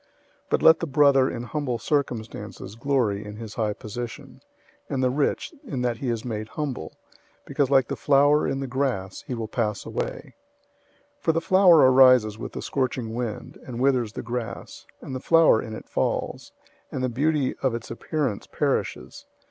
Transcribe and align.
001:009 0.01 0.07
But 0.49 0.61
let 0.63 0.79
the 0.79 0.87
brother 0.87 1.29
in 1.29 1.43
humble 1.43 1.77
circumstances 1.77 2.73
glory 2.73 3.23
in 3.23 3.35
his 3.35 3.53
high 3.53 3.73
position; 3.73 4.41
001:010 4.89 4.89
and 4.95 5.03
the 5.03 5.09
rich, 5.11 5.53
in 5.63 5.81
that 5.83 5.97
he 5.97 6.09
is 6.09 6.25
made 6.25 6.47
humble, 6.47 6.93
because 7.45 7.69
like 7.69 7.87
the 7.87 7.95
flower 7.95 8.47
in 8.47 8.61
the 8.61 8.65
grass, 8.65 9.23
he 9.27 9.35
will 9.35 9.47
pass 9.47 9.85
away. 9.85 10.33
001:011 11.19 11.19
For 11.23 11.31
the 11.33 11.41
sun 11.41 11.69
arises 11.71 12.39
with 12.39 12.53
the 12.53 12.63
scorching 12.63 13.13
wind, 13.13 13.59
and 13.63 13.79
withers 13.79 14.13
the 14.13 14.23
grass, 14.23 14.87
and 15.01 15.13
the 15.15 15.19
flower 15.19 15.61
in 15.61 15.75
it 15.75 15.87
falls, 15.87 16.51
and 16.91 17.03
the 17.03 17.07
beauty 17.07 17.53
of 17.61 17.75
its 17.75 17.91
appearance 17.91 18.47
perishes. 18.47 19.27